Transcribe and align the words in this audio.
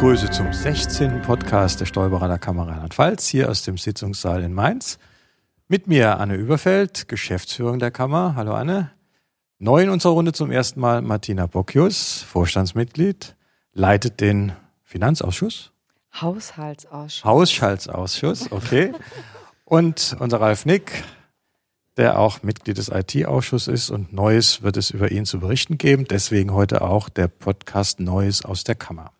begrüße 0.00 0.30
zum 0.30 0.50
16. 0.50 1.20
Podcast 1.20 1.78
der 1.78 1.84
Steuerberater 1.84 2.38
Kammer 2.38 2.66
Rheinland-Pfalz 2.66 3.26
hier 3.26 3.50
aus 3.50 3.64
dem 3.64 3.76
Sitzungssaal 3.76 4.42
in 4.42 4.54
Mainz. 4.54 4.98
Mit 5.68 5.88
mir 5.88 6.18
Anne 6.18 6.36
Überfeld, 6.36 7.06
Geschäftsführung 7.06 7.78
der 7.78 7.90
Kammer. 7.90 8.34
Hallo 8.34 8.54
Anne. 8.54 8.92
Neu 9.58 9.82
in 9.82 9.90
unserer 9.90 10.14
Runde 10.14 10.32
zum 10.32 10.50
ersten 10.50 10.80
Mal 10.80 11.02
Martina 11.02 11.44
Bocchius, 11.44 12.22
Vorstandsmitglied, 12.22 13.36
leitet 13.74 14.22
den 14.22 14.52
Finanzausschuss. 14.84 15.70
Haushaltsausschuss. 16.18 17.22
Haushaltsausschuss, 17.22 18.52
okay. 18.52 18.94
Und 19.66 20.16
unser 20.18 20.40
Ralf 20.40 20.64
Nick, 20.64 21.04
der 21.98 22.18
auch 22.18 22.42
Mitglied 22.42 22.78
des 22.78 22.88
IT-Ausschusses 22.88 23.68
ist 23.68 23.90
und 23.90 24.14
Neues 24.14 24.62
wird 24.62 24.78
es 24.78 24.92
über 24.92 25.10
ihn 25.10 25.26
zu 25.26 25.40
berichten 25.40 25.76
geben. 25.76 26.06
Deswegen 26.08 26.54
heute 26.54 26.80
auch 26.80 27.10
der 27.10 27.28
Podcast 27.28 28.00
Neues 28.00 28.42
aus 28.46 28.64
der 28.64 28.76
Kammer. 28.76 29.12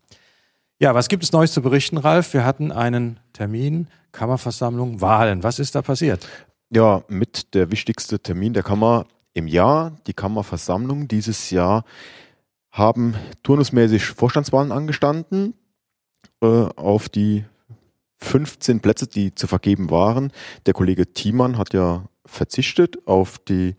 Ja, 0.83 0.95
was 0.95 1.09
gibt 1.09 1.23
es 1.23 1.33
Neues 1.33 1.53
zu 1.53 1.61
berichten, 1.61 1.99
Ralf? 1.99 2.33
Wir 2.33 2.47
hatten 2.47 2.73
einen 2.73 3.21
Termin, 3.35 3.89
Kammerversammlung, 4.13 5.03
Wahlen. 5.03 5.43
Was 5.43 5.59
ist 5.59 5.75
da 5.75 5.83
passiert? 5.83 6.27
Ja, 6.71 7.05
mit 7.07 7.53
der 7.53 7.71
wichtigste 7.71 8.19
Termin 8.19 8.55
der 8.55 8.63
Kammer 8.63 9.05
im 9.35 9.47
Jahr, 9.47 9.99
die 10.07 10.15
Kammerversammlung 10.15 11.07
dieses 11.07 11.51
Jahr, 11.51 11.85
haben 12.71 13.15
turnusmäßig 13.43 14.07
Vorstandswahlen 14.07 14.73
angestanden 14.73 15.53
äh, 16.41 16.47
auf 16.47 17.11
die 17.11 17.45
15 18.17 18.81
Plätze, 18.81 19.07
die 19.07 19.35
zu 19.35 19.47
vergeben 19.47 19.91
waren. 19.91 20.33
Der 20.65 20.73
Kollege 20.73 21.13
Thiemann 21.13 21.59
hat 21.59 21.75
ja 21.75 22.07
verzichtet 22.25 23.07
auf 23.07 23.39
die 23.39 23.77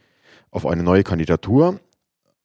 auf 0.52 0.68
eine 0.68 0.84
neue 0.84 1.04
Kandidatur 1.04 1.80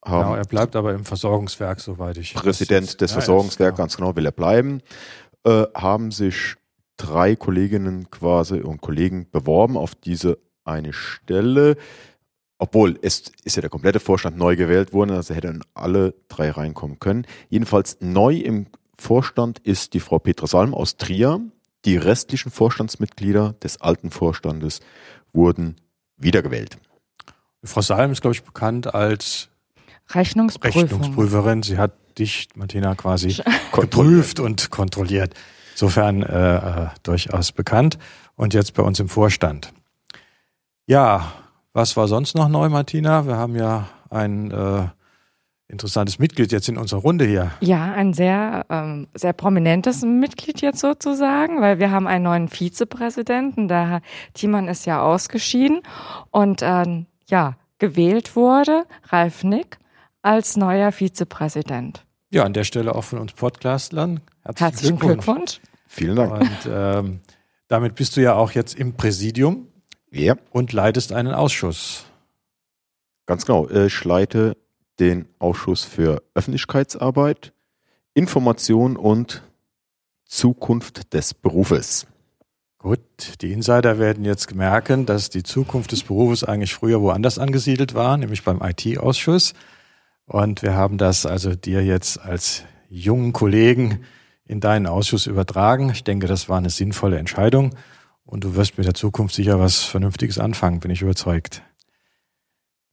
haben. 0.09 0.25
Genau, 0.25 0.35
er 0.37 0.45
bleibt 0.45 0.77
aber 0.77 0.95
im 0.95 1.05
Versorgungswerk, 1.05 1.81
soweit 1.81 2.17
ich. 2.17 2.35
Präsident 2.35 3.01
des 3.01 3.11
ja, 3.11 3.15
Versorgungswerks, 3.15 3.77
ganz 3.77 3.97
genau, 3.97 4.17
will 4.17 4.27
er 4.27 4.33
bleiben. 4.33 4.81
Äh, 5.45 5.65
haben 5.75 6.11
sich 6.11 6.57
drei 6.97 7.37
Kolleginnen 7.37 8.11
quasi 8.11 8.61
und 8.61 8.81
Kollegen 8.81 9.31
beworben 9.31 9.77
auf 9.77 9.95
diese 9.95 10.39
eine 10.65 10.93
Stelle. 10.93 11.77
Obwohl, 12.59 12.99
es 13.03 13.33
ist 13.45 13.57
ja 13.57 13.61
der 13.61 13.71
komplette 13.71 14.01
Vorstand 14.01 14.39
neu 14.39 14.57
gewählt 14.57 14.93
worden, 14.93 15.11
also 15.11 15.35
hätten 15.35 15.63
alle 15.75 16.15
drei 16.29 16.51
reinkommen 16.51 16.99
können. 16.99 17.27
Jedenfalls 17.51 17.99
neu 18.01 18.37
im 18.37 18.67
Vorstand 18.99 19.59
ist 19.59 19.93
die 19.93 20.01
Frau 20.01 20.19
Petra 20.19 20.47
Salm 20.47 20.75
aus 20.75 20.97
Trier. 20.97 21.41
Die 21.85 21.97
restlichen 21.99 22.51
Vorstandsmitglieder 22.51 23.53
des 23.63 23.81
alten 23.81 24.11
Vorstandes 24.11 24.81
wurden 25.33 25.77
wiedergewählt. 26.17 26.79
Frau 27.63 27.83
Salm 27.83 28.11
ist, 28.13 28.23
glaube 28.23 28.35
ich, 28.35 28.43
bekannt 28.43 28.95
als 28.95 29.51
Rechnungsprüfung. 30.11 30.83
Rechnungsprüferin. 30.83 31.63
Sie 31.63 31.79
hat 31.79 31.93
dich, 32.19 32.49
Martina, 32.55 32.95
quasi 32.95 33.37
geprüft 33.73 34.41
und 34.41 34.71
kontrolliert. 34.71 35.35
Insofern 35.73 36.23
äh, 36.23 36.57
äh, 36.57 36.87
durchaus 37.03 37.53
bekannt 37.53 37.99
und 38.35 38.55
jetzt 38.55 38.75
bei 38.75 38.83
uns 38.83 38.99
im 38.99 39.09
Vorstand. 39.09 39.73
Ja, 40.87 41.33
was 41.73 41.97
war 41.97 42.09
sonst 42.09 42.35
noch 42.35 42.49
neu, 42.49 42.69
Martina? 42.69 43.27
Wir 43.27 43.37
haben 43.37 43.57
ja 43.57 43.89
ein 44.09 44.51
äh, 44.51 44.87
interessantes 45.69 46.19
Mitglied 46.19 46.53
jetzt 46.53 46.69
in 46.69 46.79
unserer 46.79 47.01
Runde 47.01 47.27
hier. 47.27 47.51
Ja, 47.61 47.93
ein 47.93 48.15
sehr, 48.15 48.65
ähm, 48.71 49.09
sehr 49.15 49.33
prominentes 49.33 50.03
Mitglied 50.03 50.61
jetzt 50.61 50.79
sozusagen, 50.79 51.61
weil 51.61 51.79
wir 51.79 51.91
haben 51.91 52.07
einen 52.07 52.25
neuen 52.25 52.49
Vizepräsidenten. 52.49 53.69
Der 53.69 54.01
Thiemann 54.33 54.69
ist 54.69 54.87
ja 54.87 55.03
ausgeschieden 55.03 55.83
und 56.31 56.63
äh, 56.63 57.05
ja, 57.29 57.57
gewählt 57.79 58.37
wurde 58.37 58.85
Ralf 59.09 59.45
Nick 59.45 59.79
als 60.27 60.57
neuer 60.57 60.91
Vizepräsident. 60.91 62.05
Ja, 62.31 62.43
an 62.43 62.53
der 62.53 62.65
Stelle 62.65 62.97
auch 62.97 63.05
von 63.05 63.21
uns 63.21 63.33
Podcastlern. 63.33 64.21
Herzlichen, 64.43 64.71
Herzlichen 64.71 64.99
Glückwunsch. 64.99 65.25
Glückwunsch. 65.25 65.61
Vielen 65.87 66.17
Dank. 66.17 66.41
Und 66.41 66.69
ähm, 66.69 67.21
damit 67.69 67.95
bist 67.95 68.17
du 68.17 68.23
ja 68.23 68.35
auch 68.35 68.51
jetzt 68.51 68.75
im 68.75 68.95
Präsidium 68.95 69.69
ja. 70.11 70.35
und 70.51 70.73
leitest 70.73 71.13
einen 71.13 71.33
Ausschuss. 71.33 72.07
Ganz 73.27 73.47
genau. 73.47 73.69
Ich 73.71 74.05
leite 74.05 74.57
den 74.99 75.29
Ausschuss 75.39 75.85
für 75.85 76.23
Öffentlichkeitsarbeit, 76.35 77.53
Information 78.13 78.97
und 78.97 79.43
Zukunft 80.25 81.15
des 81.15 81.35
Berufes. 81.35 82.09
Gut, 82.79 83.01
die 83.43 83.53
Insider 83.53 84.01
werden 84.01 84.25
jetzt 84.25 84.55
merken, 84.57 85.07
dass 85.07 85.31
die 85.31 85.45
Zukunft 85.45 85.93
des 85.93 86.03
Berufes 86.03 86.43
eigentlich 86.43 86.75
früher 86.75 87.01
woanders 87.01 87.39
angesiedelt 87.39 87.95
war, 87.95 88.17
nämlich 88.17 88.43
beim 88.43 88.61
IT-Ausschuss. 88.61 89.55
Und 90.27 90.63
wir 90.63 90.75
haben 90.75 90.99
das 90.99 91.25
also 91.25 91.55
dir 91.55 91.85
jetzt 91.85 92.21
als 92.21 92.65
jungen 92.89 93.33
Kollegen 93.33 94.05
in 94.45 94.61
deinen 94.61 94.87
Ausschuss 94.87 95.27
übertragen. 95.27 95.91
Ich 95.91 96.05
denke, 96.05 96.27
das 96.27 96.49
war 96.49 96.59
eine 96.59 96.71
sinnvolle 96.71 97.19
Entscheidung. 97.19 97.75
Und 98.25 98.43
du 98.43 98.57
wirst 98.57 98.77
mit 98.77 98.87
der 98.87 98.95
Zukunft 98.95 99.35
sicher 99.35 99.61
was 99.61 99.85
Vernünftiges 99.85 100.39
anfangen, 100.39 100.81
bin 100.81 100.91
ich 100.91 101.03
überzeugt. 101.03 101.63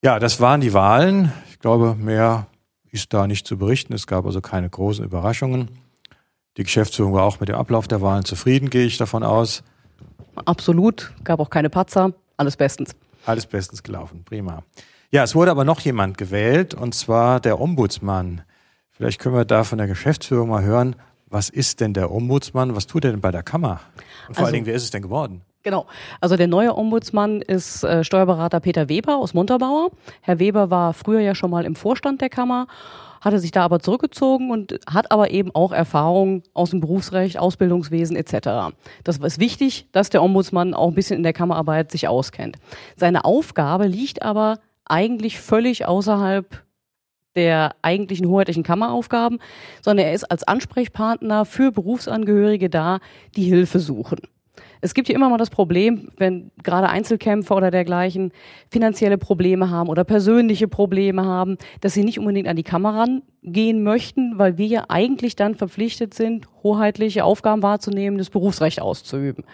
Ja, 0.03 0.19
das 0.19 0.39
waren 0.39 0.61
die 0.61 0.73
Wahlen. 0.73 1.31
Ich 1.49 1.59
glaube, 1.59 1.95
mehr 1.95 2.47
ist 2.91 3.13
da 3.13 3.25
nicht 3.25 3.47
zu 3.47 3.57
berichten. 3.57 3.93
Es 3.93 4.05
gab 4.05 4.25
also 4.25 4.41
keine 4.41 4.69
großen 4.69 5.03
Überraschungen. 5.03 5.69
Die 6.57 6.63
Geschäftsführung 6.63 7.13
war 7.13 7.23
auch 7.23 7.39
mit 7.39 7.49
dem 7.49 7.55
Ablauf 7.55 7.87
der 7.87 8.01
Wahlen 8.01 8.25
zufrieden, 8.25 8.69
gehe 8.69 8.85
ich 8.85 8.97
davon 8.97 9.23
aus. 9.23 9.63
Absolut. 10.35 11.11
Gab 11.23 11.39
auch 11.39 11.49
keine 11.49 11.69
Patzer. 11.69 12.13
Alles 12.37 12.57
bestens. 12.57 12.95
Alles 13.25 13.47
bestens 13.47 13.81
gelaufen. 13.81 14.23
Prima. 14.23 14.63
Ja, 15.13 15.21
es 15.21 15.35
wurde 15.35 15.51
aber 15.51 15.63
noch 15.63 15.79
jemand 15.81 16.17
gewählt, 16.17 16.73
und 16.73 16.95
zwar 16.95 17.39
der 17.39 17.61
Ombudsmann. 17.61 18.41
Vielleicht 18.89 19.19
können 19.21 19.35
wir 19.35 19.45
da 19.45 19.63
von 19.63 19.77
der 19.77 19.85
Geschäftsführung 19.85 20.49
mal 20.49 20.63
hören, 20.63 20.95
was 21.27 21.49
ist 21.49 21.81
denn 21.81 21.93
der 21.93 22.11
Ombudsmann? 22.11 22.75
Was 22.75 22.87
tut 22.87 23.05
er 23.05 23.11
denn 23.11 23.21
bei 23.21 23.29
der 23.29 23.43
Kammer? 23.43 23.81
Und 24.27 24.33
vor 24.33 24.37
also, 24.37 24.45
allen 24.45 24.53
Dingen, 24.53 24.65
wer 24.65 24.73
ist 24.73 24.85
es 24.85 24.89
denn 24.89 25.03
geworden? 25.03 25.43
Genau. 25.61 25.85
Also 26.19 26.35
der 26.35 26.47
neue 26.47 26.75
Ombudsmann 26.75 27.43
ist 27.43 27.83
äh, 27.83 28.03
Steuerberater 28.03 28.59
Peter 28.59 28.89
Weber 28.89 29.17
aus 29.17 29.35
Montabaur. 29.35 29.91
Herr 30.21 30.39
Weber 30.39 30.71
war 30.71 30.95
früher 30.95 31.19
ja 31.19 31.35
schon 31.35 31.51
mal 31.51 31.63
im 31.63 31.75
Vorstand 31.75 32.19
der 32.19 32.29
Kammer, 32.29 32.65
hatte 33.21 33.37
sich 33.37 33.51
da 33.51 33.63
aber 33.63 33.81
zurückgezogen 33.81 34.49
und 34.49 34.79
hat 34.87 35.11
aber 35.11 35.29
eben 35.29 35.53
auch 35.53 35.73
Erfahrung 35.73 36.41
aus 36.55 36.71
dem 36.71 36.79
Berufsrecht, 36.79 37.37
Ausbildungswesen 37.37 38.15
etc. 38.15 38.73
Das 39.03 39.17
ist 39.19 39.39
wichtig, 39.39 39.87
dass 39.91 40.09
der 40.09 40.23
Ombudsmann 40.23 40.73
auch 40.73 40.87
ein 40.87 40.95
bisschen 40.95 41.17
in 41.17 41.23
der 41.23 41.33
Kammerarbeit 41.33 41.91
sich 41.91 42.07
auskennt. 42.07 42.57
Seine 42.95 43.25
Aufgabe 43.25 43.85
liegt 43.85 44.23
aber 44.23 44.57
eigentlich 44.85 45.39
völlig 45.39 45.85
außerhalb 45.85 46.63
der 47.35 47.75
eigentlichen 47.81 48.27
hoheitlichen 48.27 48.63
Kammeraufgaben, 48.63 49.39
sondern 49.81 50.05
er 50.07 50.13
ist 50.13 50.25
als 50.25 50.43
Ansprechpartner 50.43 51.45
für 51.45 51.71
Berufsangehörige 51.71 52.69
da, 52.69 52.99
die 53.35 53.43
Hilfe 53.43 53.79
suchen. 53.79 54.19
Es 54.81 54.93
gibt 54.93 55.07
hier 55.07 55.15
immer 55.15 55.29
mal 55.29 55.37
das 55.37 55.49
Problem, 55.49 56.09
wenn 56.17 56.51
gerade 56.61 56.89
Einzelkämpfer 56.89 57.55
oder 57.55 57.71
dergleichen 57.71 58.33
finanzielle 58.69 59.17
Probleme 59.17 59.69
haben 59.69 59.87
oder 59.87 60.03
persönliche 60.03 60.67
Probleme 60.67 61.23
haben, 61.25 61.57
dass 61.79 61.93
sie 61.93 62.03
nicht 62.03 62.19
unbedingt 62.19 62.49
an 62.49 62.57
die 62.57 62.63
Kamera 62.63 63.07
gehen 63.41 63.81
möchten, 63.81 64.37
weil 64.37 64.57
wir 64.57 64.67
ja 64.67 64.83
eigentlich 64.89 65.37
dann 65.37 65.55
verpflichtet 65.55 66.13
sind, 66.13 66.47
hoheitliche 66.63 67.23
Aufgaben 67.23 67.63
wahrzunehmen, 67.63 68.17
das 68.17 68.29
Berufsrecht 68.29 68.81
auszuüben. 68.81 69.45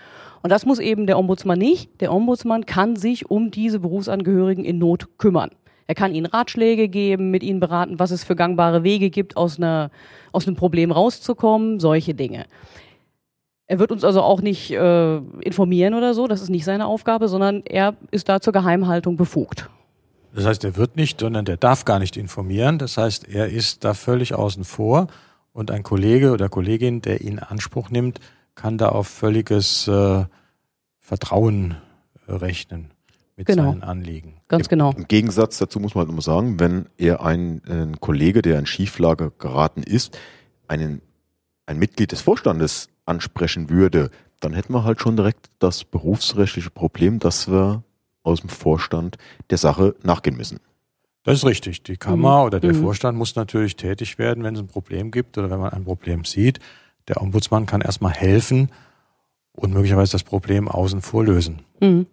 Und 0.42 0.52
das 0.52 0.66
muss 0.66 0.80
eben 0.80 1.06
der 1.08 1.18
Ombudsmann 1.18 1.60
nicht. 1.60 2.02
Der 2.02 2.14
Ombudsmann 2.14 2.66
kann 2.66 2.96
sich 2.96 3.30
um 3.30 3.52
diese 3.52 3.80
Berufsangehörigen 3.80 4.64
in 4.64 4.78
Not 4.78 5.18
kümmern. 5.18 5.52
Er 5.88 5.96
kann 5.96 6.14
ihnen 6.14 6.28
Ratschläge 6.28 6.88
geben, 6.88 7.32
mit 7.32 7.42
ihnen 7.42 7.60
beraten, 7.60 7.98
was 7.98 8.12
es 8.12 8.24
für 8.24 8.36
gangbare 8.36 8.84
Wege 8.84 9.10
gibt, 9.10 9.36
aus, 9.38 9.58
einer, 9.58 9.90
aus 10.32 10.46
einem 10.46 10.56
Problem 10.56 10.92
rauszukommen, 10.92 11.80
solche 11.80 12.14
Dinge. 12.14 12.46
Er 13.66 13.80
wird 13.80 13.92
uns 13.92 14.04
also 14.04 14.22
auch 14.22 14.42
nicht 14.42 14.72
äh, 14.72 15.18
informieren 15.42 15.96
oder 15.96 16.14
so, 16.14 16.28
das 16.28 16.42
ist 16.42 16.50
nicht 16.50 16.66
seine 16.66 16.86
Aufgabe, 16.86 17.28
sondern 17.28 17.64
er 17.66 17.96
ist 18.12 18.30
da 18.30 18.40
zur 18.40 18.54
Geheimhaltung 18.54 19.18
befugt. 19.18 19.70
Das 20.34 20.46
heißt, 20.46 20.64
er 20.64 20.76
wird 20.76 20.96
nicht, 20.96 21.20
sondern 21.20 21.46
der 21.46 21.58
darf 21.58 21.86
gar 21.86 22.00
nicht 22.00 22.18
informieren. 22.18 22.78
Das 22.78 22.98
heißt, 22.98 23.28
er 23.28 23.50
ist 23.50 23.84
da 23.84 23.94
völlig 23.94 24.36
außen 24.36 24.64
vor 24.64 25.08
und 25.54 25.72
ein 25.72 25.84
Kollege 25.84 26.32
oder 26.32 26.50
Kollegin, 26.50 27.02
der 27.02 27.22
ihn 27.22 27.34
in 27.34 27.40
Anspruch 27.40 27.90
nimmt, 27.90 28.20
kann 28.56 28.78
da 28.78 28.90
auf 28.90 29.08
völliges 29.08 29.88
äh, 29.88 30.26
Vertrauen 31.00 31.78
äh, 32.28 32.34
rechnen 32.34 32.92
mit 33.36 33.48
genau. 33.48 33.72
seinen 33.72 33.84
Anliegen. 33.84 34.42
Ganz 34.48 34.68
genau. 34.68 34.92
Im 34.92 35.08
Gegensatz 35.08 35.58
dazu 35.58 35.80
muss 35.80 35.96
man 35.96 36.04
halt 36.04 36.12
immer 36.12 36.22
sagen, 36.22 36.60
wenn 36.60 36.88
er 36.98 37.24
ein, 37.24 37.62
ein 37.68 38.00
Kollege, 38.00 38.42
der 38.42 38.60
in 38.60 38.66
Schieflage 38.66 39.32
geraten 39.40 39.82
ist, 39.82 40.18
einen, 40.68 41.02
ein 41.66 41.80
Mitglied 41.80 42.12
des 42.12 42.22
Vorstandes 42.22 42.90
ansprechen 43.06 43.70
würde, 43.70 44.12
dann 44.40 44.54
hätten 44.54 44.74
wir 44.74 44.84
halt 44.84 45.02
schon 45.02 45.16
direkt 45.16 45.50
das 45.60 45.84
berufsrechtliche 45.84 46.70
Problem, 46.70 47.20
dass 47.20 47.50
wir 47.50 47.84
aus 48.24 48.42
dem 48.42 48.50
Vorstand 48.50 49.18
der 49.50 49.58
Sache 49.58 49.96
nachgehen 50.04 50.38
müssen. 50.38 50.60
Das 51.24 51.38
ist 51.38 51.46
richtig. 51.46 51.84
Die 51.84 51.98
Kammer 51.98 52.40
mhm. 52.40 52.46
oder 52.46 52.60
der 52.60 52.74
mhm. 52.74 52.82
Vorstand 52.82 53.18
muss 53.18 53.36
natürlich 53.36 53.76
tätig 53.76 54.18
werden, 54.18 54.44
wenn 54.44 54.56
es 54.56 54.62
ein 54.62 54.68
Problem 54.68 55.12
gibt 55.12 55.38
oder 55.38 55.50
wenn 55.50 55.60
man 55.60 55.72
ein 55.72 55.84
Problem 55.84 56.26
sieht. 56.26 56.60
Der 57.10 57.22
Ombudsmann 57.22 57.66
kann 57.66 57.82
erstmal 57.82 58.14
helfen 58.14 58.70
und 59.52 59.74
möglicherweise 59.74 60.14
das 60.14 60.24
Problem 60.24 60.68
außen 60.68 61.02
vor 61.02 61.26
lösen. 61.26 61.64
Mhm. 61.82 62.08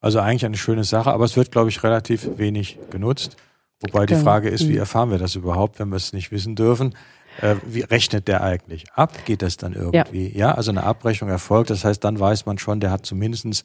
Also 0.00 0.20
eigentlich 0.20 0.46
eine 0.46 0.56
schöne 0.56 0.84
Sache, 0.84 1.12
aber 1.12 1.24
es 1.24 1.36
wird, 1.36 1.50
glaube 1.50 1.68
ich, 1.68 1.82
relativ 1.82 2.38
wenig 2.38 2.78
genutzt. 2.90 3.36
Wobei 3.80 4.06
die. 4.06 4.14
Frage 4.14 4.48
ist, 4.48 4.68
wie 4.68 4.72
mhm. 4.72 4.78
erfahren 4.78 5.10
wir 5.10 5.18
das 5.18 5.34
überhaupt, 5.34 5.78
wenn 5.78 5.88
wir 5.88 5.96
es 5.96 6.12
nicht 6.12 6.30
wissen 6.30 6.56
dürfen? 6.56 6.94
Äh, 7.40 7.56
wie 7.66 7.82
rechnet 7.82 8.26
der 8.26 8.42
eigentlich 8.42 8.92
ab? 8.92 9.24
Geht 9.24 9.42
das 9.42 9.56
dann 9.56 9.74
irgendwie? 9.74 10.28
Ja. 10.28 10.48
ja, 10.48 10.54
also 10.54 10.70
eine 10.70 10.82
Abrechnung 10.82 11.30
erfolgt. 11.30 11.70
Das 11.70 11.84
heißt, 11.84 12.02
dann 12.02 12.18
weiß 12.18 12.46
man 12.46 12.58
schon, 12.58 12.80
der 12.80 12.90
hat 12.90 13.06
zumindest 13.06 13.64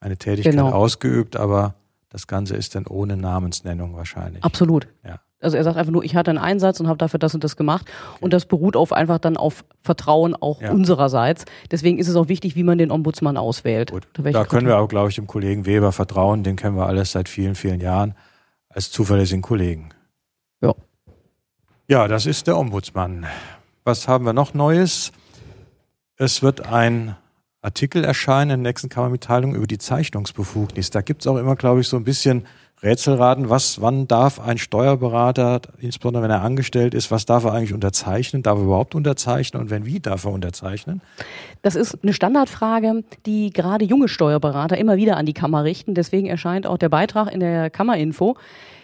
eine 0.00 0.16
Tätigkeit 0.16 0.52
genau. 0.52 0.70
ausgeübt, 0.70 1.36
aber 1.36 1.74
das 2.10 2.26
Ganze 2.26 2.56
ist 2.56 2.74
dann 2.74 2.86
ohne 2.86 3.16
Namensnennung 3.16 3.94
wahrscheinlich. 3.94 4.42
Absolut. 4.42 4.88
Ja. 5.04 5.20
Also 5.40 5.56
er 5.56 5.62
sagt 5.62 5.76
einfach 5.76 5.92
nur, 5.92 6.02
ich 6.02 6.16
hatte 6.16 6.30
einen 6.30 6.38
Einsatz 6.38 6.80
und 6.80 6.88
habe 6.88 6.98
dafür 6.98 7.18
das 7.18 7.34
und 7.34 7.44
das 7.44 7.56
gemacht. 7.56 7.86
Okay. 7.86 8.18
Und 8.24 8.32
das 8.32 8.46
beruht 8.46 8.74
auf 8.74 8.92
einfach 8.92 9.18
dann 9.18 9.36
auf 9.36 9.64
Vertrauen 9.82 10.34
auch 10.34 10.60
ja. 10.60 10.72
unsererseits. 10.72 11.44
Deswegen 11.70 11.98
ist 11.98 12.08
es 12.08 12.16
auch 12.16 12.28
wichtig, 12.28 12.56
wie 12.56 12.64
man 12.64 12.78
den 12.78 12.90
Ombudsmann 12.90 13.36
auswählt. 13.36 13.92
Gut. 13.92 14.08
Da 14.14 14.44
können 14.44 14.66
wir 14.66 14.78
auch, 14.78 14.88
glaube 14.88 15.10
ich, 15.10 15.14
dem 15.14 15.28
Kollegen 15.28 15.64
Weber 15.64 15.92
vertrauen. 15.92 16.42
Den 16.42 16.56
kennen 16.56 16.76
wir 16.76 16.86
alles 16.86 17.12
seit 17.12 17.28
vielen, 17.28 17.54
vielen 17.54 17.80
Jahren 17.80 18.14
als 18.68 18.90
zuverlässigen 18.90 19.42
Kollegen. 19.42 19.90
Ja. 20.60 20.74
Ja, 21.88 22.08
das 22.08 22.26
ist 22.26 22.48
der 22.48 22.58
Ombudsmann. 22.58 23.26
Was 23.84 24.08
haben 24.08 24.26
wir 24.26 24.32
noch 24.32 24.54
Neues? 24.54 25.12
Es 26.16 26.42
wird 26.42 26.66
ein 26.66 27.16
Artikel 27.60 28.04
erscheinen 28.04 28.50
in 28.50 28.62
der 28.62 28.70
nächsten 28.70 28.88
Kammermitteilung 28.88 29.54
über 29.54 29.66
die 29.66 29.78
Zeichnungsbefugnis. 29.78 30.90
Da 30.90 31.00
gibt 31.00 31.22
es 31.22 31.26
auch 31.26 31.36
immer, 31.36 31.56
glaube 31.56 31.80
ich, 31.80 31.88
so 31.88 31.96
ein 31.96 32.04
bisschen 32.04 32.44
Rätselraten, 32.82 33.50
was, 33.50 33.80
wann 33.80 34.06
darf 34.06 34.38
ein 34.38 34.56
Steuerberater, 34.56 35.62
insbesondere 35.80 36.22
wenn 36.22 36.30
er 36.30 36.42
angestellt 36.42 36.94
ist, 36.94 37.10
was 37.10 37.26
darf 37.26 37.44
er 37.44 37.52
eigentlich 37.52 37.74
unterzeichnen? 37.74 38.44
Darf 38.44 38.58
er 38.58 38.64
überhaupt 38.64 38.94
unterzeichnen? 38.94 39.60
Und 39.60 39.70
wenn 39.70 39.84
wie, 39.84 39.98
darf 39.98 40.24
er 40.24 40.32
unterzeichnen? 40.32 41.00
Das 41.62 41.74
ist 41.74 41.98
eine 42.04 42.12
Standardfrage, 42.12 43.02
die 43.26 43.50
gerade 43.52 43.84
junge 43.84 44.06
Steuerberater 44.06 44.78
immer 44.78 44.96
wieder 44.96 45.16
an 45.16 45.26
die 45.26 45.32
Kammer 45.32 45.64
richten. 45.64 45.94
Deswegen 45.94 46.28
erscheint 46.28 46.68
auch 46.68 46.78
der 46.78 46.88
Beitrag 46.88 47.32
in 47.32 47.40
der 47.40 47.70
Kammerinfo 47.70 48.36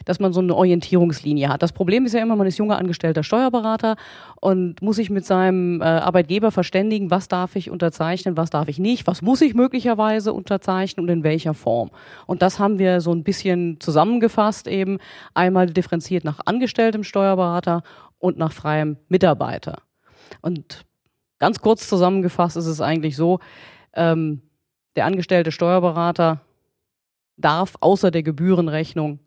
dass 0.04 0.20
man 0.20 0.32
so 0.32 0.40
eine 0.40 0.54
Orientierungslinie 0.54 1.48
hat. 1.48 1.62
Das 1.62 1.72
Problem 1.72 2.06
ist 2.06 2.12
ja 2.12 2.22
immer, 2.22 2.36
man 2.36 2.46
ist 2.46 2.58
junger 2.58 2.78
angestellter 2.78 3.22
Steuerberater 3.22 3.96
und 4.40 4.82
muss 4.82 4.96
sich 4.96 5.10
mit 5.10 5.24
seinem 5.24 5.80
äh, 5.80 5.84
Arbeitgeber 5.84 6.50
verständigen, 6.50 7.10
was 7.10 7.28
darf 7.28 7.56
ich 7.56 7.70
unterzeichnen, 7.70 8.36
was 8.36 8.50
darf 8.50 8.68
ich 8.68 8.78
nicht, 8.78 9.06
was 9.06 9.22
muss 9.22 9.40
ich 9.40 9.54
möglicherweise 9.54 10.32
unterzeichnen 10.32 11.06
und 11.06 11.12
in 11.12 11.24
welcher 11.24 11.54
Form. 11.54 11.90
Und 12.26 12.42
das 12.42 12.58
haben 12.58 12.78
wir 12.78 13.00
so 13.00 13.12
ein 13.12 13.24
bisschen 13.24 13.80
zusammengefasst 13.80 14.68
eben, 14.68 14.98
einmal 15.34 15.66
differenziert 15.66 16.24
nach 16.24 16.40
angestelltem 16.44 17.04
Steuerberater 17.04 17.82
und 18.18 18.38
nach 18.38 18.52
freiem 18.52 18.96
Mitarbeiter. 19.08 19.82
Und 20.40 20.84
ganz 21.38 21.60
kurz 21.60 21.88
zusammengefasst 21.88 22.56
ist 22.56 22.66
es 22.66 22.80
eigentlich 22.80 23.16
so, 23.16 23.40
ähm, 23.94 24.42
der 24.96 25.06
angestellte 25.06 25.52
Steuerberater 25.52 26.40
darf 27.36 27.74
außer 27.80 28.10
der 28.10 28.22
Gebührenrechnung 28.22 29.18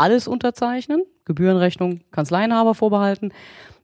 alles 0.00 0.26
unterzeichnen, 0.26 1.04
Gebührenrechnung 1.24 2.00
Kanzleienhaber 2.10 2.74
vorbehalten, 2.74 3.32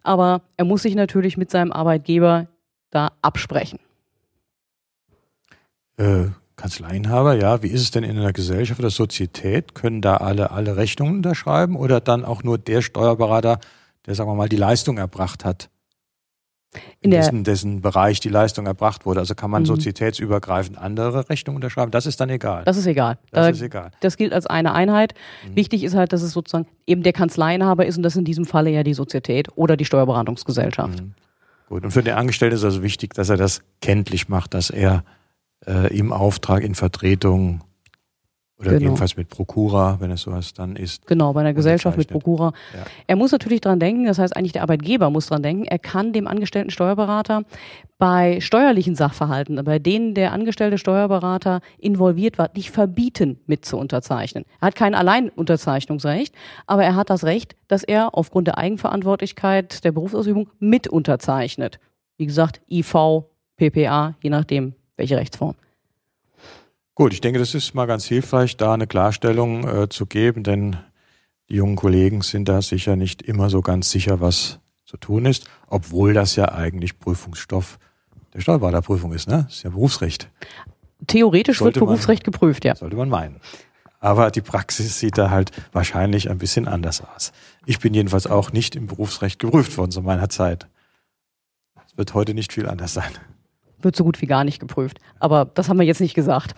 aber 0.02 0.42
er 0.56 0.64
muss 0.64 0.82
sich 0.82 0.94
natürlich 0.94 1.36
mit 1.36 1.50
seinem 1.50 1.72
Arbeitgeber 1.72 2.48
da 2.90 3.12
absprechen. 3.22 3.78
Äh, 5.98 6.26
Kanzleienhaber, 6.56 7.34
ja. 7.34 7.62
Wie 7.62 7.68
ist 7.68 7.82
es 7.82 7.90
denn 7.90 8.02
in 8.02 8.18
einer 8.18 8.32
Gesellschaft 8.32 8.80
oder 8.80 8.90
Sozietät? 8.90 9.74
Können 9.74 10.00
da 10.00 10.16
alle 10.16 10.50
alle 10.50 10.76
Rechnungen 10.76 11.16
unterschreiben 11.16 11.76
oder 11.76 12.00
dann 12.00 12.24
auch 12.24 12.42
nur 12.42 12.56
der 12.56 12.80
Steuerberater, 12.80 13.58
der, 14.06 14.14
sagen 14.14 14.30
wir 14.30 14.34
mal, 14.34 14.48
die 14.48 14.56
Leistung 14.56 14.96
erbracht 14.96 15.44
hat? 15.44 15.68
In, 17.00 17.10
dessen, 17.10 17.44
dessen 17.44 17.80
Bereich 17.80 18.20
die 18.20 18.28
Leistung 18.28 18.66
erbracht 18.66 19.06
wurde. 19.06 19.20
Also 19.20 19.34
kann 19.34 19.50
man 19.50 19.62
mhm. 19.62 19.66
sozietätsübergreifend 19.66 20.78
andere 20.78 21.28
Rechnungen 21.28 21.56
unterschreiben. 21.56 21.90
Das 21.90 22.06
ist 22.06 22.20
dann 22.20 22.30
egal. 22.30 22.64
Das 22.64 22.76
ist 22.76 22.86
egal. 22.86 23.18
Das, 23.30 23.46
äh, 23.46 23.50
ist 23.52 23.62
egal. 23.62 23.90
das 24.00 24.16
gilt 24.16 24.32
als 24.32 24.46
eine 24.46 24.72
Einheit. 24.74 25.14
Mhm. 25.48 25.56
Wichtig 25.56 25.84
ist 25.84 25.94
halt, 25.94 26.12
dass 26.12 26.22
es 26.22 26.32
sozusagen 26.32 26.66
eben 26.86 27.02
der 27.02 27.12
Kanzleienhaber 27.12 27.86
ist 27.86 27.96
und 27.96 28.02
das 28.02 28.16
in 28.16 28.24
diesem 28.24 28.44
Falle 28.44 28.70
ja 28.70 28.82
die 28.82 28.94
Sozietät 28.94 29.48
oder 29.54 29.76
die 29.76 29.84
Steuerberatungsgesellschaft. 29.84 31.00
Mhm. 31.00 31.14
Gut. 31.68 31.84
Und 31.84 31.90
für 31.90 32.02
den 32.02 32.14
Angestellten 32.14 32.56
ist 32.56 32.64
also 32.64 32.82
wichtig, 32.82 33.14
dass 33.14 33.28
er 33.28 33.36
das 33.36 33.62
kenntlich 33.80 34.28
macht, 34.28 34.54
dass 34.54 34.70
er 34.70 35.04
äh, 35.66 35.96
im 35.96 36.12
Auftrag 36.12 36.62
in 36.62 36.74
Vertretung 36.74 37.62
oder 38.58 38.70
genau. 38.70 38.82
jedenfalls 38.84 39.16
mit 39.16 39.28
Prokura, 39.28 39.98
wenn 40.00 40.10
es 40.10 40.22
sowas 40.22 40.54
dann 40.54 40.76
ist. 40.76 41.06
Genau, 41.06 41.32
bei 41.34 41.40
einer 41.40 41.52
Gesellschaft 41.52 41.98
mit 41.98 42.08
Prokura. 42.08 42.52
Ja. 42.72 42.84
Er 43.06 43.16
muss 43.16 43.30
natürlich 43.30 43.60
dran 43.60 43.78
denken, 43.78 44.06
das 44.06 44.18
heißt 44.18 44.34
eigentlich 44.34 44.52
der 44.52 44.62
Arbeitgeber 44.62 45.10
muss 45.10 45.26
dran 45.26 45.42
denken, 45.42 45.64
er 45.64 45.78
kann 45.78 46.14
dem 46.14 46.26
angestellten 46.26 46.70
Steuerberater 46.70 47.42
bei 47.98 48.40
steuerlichen 48.40 48.94
Sachverhalten, 48.94 49.62
bei 49.64 49.78
denen 49.78 50.14
der 50.14 50.32
angestellte 50.32 50.78
Steuerberater 50.78 51.60
involviert 51.78 52.38
war, 52.38 52.50
nicht 52.54 52.70
verbieten, 52.70 53.40
mit 53.46 53.66
zu 53.66 53.76
unterzeichnen. 53.76 54.44
Er 54.60 54.68
hat 54.68 54.74
kein 54.74 54.94
Alleinunterzeichnungsrecht, 54.94 56.34
aber 56.66 56.82
er 56.82 56.94
hat 56.94 57.10
das 57.10 57.24
Recht, 57.24 57.56
dass 57.68 57.82
er 57.82 58.14
aufgrund 58.14 58.46
der 58.46 58.56
Eigenverantwortlichkeit 58.56 59.84
der 59.84 59.92
Berufsausübung 59.92 60.48
mit 60.58 60.88
unterzeichnet. 60.88 61.78
Wie 62.16 62.26
gesagt, 62.26 62.62
IV, 62.70 63.24
PPA, 63.56 64.14
je 64.22 64.30
nachdem, 64.30 64.74
welche 64.96 65.18
Rechtsform. 65.18 65.56
Gut, 66.96 67.12
ich 67.12 67.20
denke, 67.20 67.38
das 67.38 67.54
ist 67.54 67.74
mal 67.74 67.84
ganz 67.84 68.06
hilfreich, 68.06 68.56
da 68.56 68.72
eine 68.72 68.86
Klarstellung 68.86 69.68
äh, 69.68 69.88
zu 69.90 70.06
geben, 70.06 70.42
denn 70.42 70.78
die 71.50 71.56
jungen 71.56 71.76
Kollegen 71.76 72.22
sind 72.22 72.48
da 72.48 72.62
sicher 72.62 72.96
nicht 72.96 73.20
immer 73.20 73.50
so 73.50 73.60
ganz 73.60 73.90
sicher, 73.90 74.22
was 74.22 74.60
zu 74.86 74.96
tun 74.96 75.26
ist, 75.26 75.44
obwohl 75.66 76.14
das 76.14 76.36
ja 76.36 76.52
eigentlich 76.52 76.98
Prüfungsstoff 76.98 77.78
der 78.32 78.40
Steuerberaterprüfung 78.40 79.12
ist, 79.12 79.28
ne? 79.28 79.44
Das 79.46 79.56
ist 79.56 79.62
ja 79.64 79.70
Berufsrecht. 79.70 80.30
Theoretisch 81.06 81.58
sollte 81.58 81.80
wird 81.80 81.86
Berufsrecht 81.86 82.26
man, 82.26 82.32
geprüft, 82.32 82.64
ja. 82.64 82.74
Sollte 82.74 82.96
man 82.96 83.10
meinen. 83.10 83.42
Aber 84.00 84.30
die 84.30 84.40
Praxis 84.40 84.98
sieht 84.98 85.18
da 85.18 85.28
halt 85.28 85.50
wahrscheinlich 85.72 86.30
ein 86.30 86.38
bisschen 86.38 86.66
anders 86.66 87.02
aus. 87.02 87.32
Ich 87.66 87.78
bin 87.78 87.92
jedenfalls 87.92 88.26
auch 88.26 88.52
nicht 88.52 88.74
im 88.74 88.86
Berufsrecht 88.86 89.38
geprüft 89.38 89.76
worden 89.76 89.90
zu 89.90 90.00
meiner 90.00 90.30
Zeit. 90.30 90.66
Es 91.86 91.98
wird 91.98 92.14
heute 92.14 92.32
nicht 92.32 92.54
viel 92.54 92.66
anders 92.66 92.94
sein. 92.94 93.10
Wird 93.82 93.96
so 93.96 94.04
gut 94.04 94.22
wie 94.22 94.26
gar 94.26 94.44
nicht 94.44 94.60
geprüft. 94.60 94.98
Aber 95.20 95.44
das 95.44 95.68
haben 95.68 95.78
wir 95.78 95.84
jetzt 95.84 96.00
nicht 96.00 96.14
gesagt. 96.14 96.54